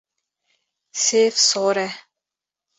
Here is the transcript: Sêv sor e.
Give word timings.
Sêv 1.03 1.33
sor 1.49 1.75
e. 1.87 1.89